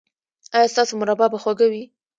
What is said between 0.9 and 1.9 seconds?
مربا به خوږه وي؟